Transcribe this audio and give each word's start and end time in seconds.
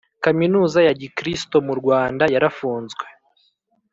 Kaminuza 0.23 0.79
ya 0.87 0.93
gikristo 1.01 1.55
mu 1.67 1.73
Rwanda 1.79 2.23
yarafunzwe 2.33 3.05